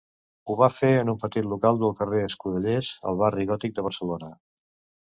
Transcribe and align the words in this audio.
Ho 0.47 0.53
va 0.61 0.69
fer 0.77 0.89
en 1.01 1.11
un 1.13 1.19
petit 1.25 1.49
local 1.51 1.79
del 1.83 1.95
carrer 2.01 2.25
Escudellers, 2.31 2.93
al 3.13 3.25
Barri 3.25 3.51
Gòtic 3.53 3.79
de 3.79 3.89
Barcelona. 3.91 4.35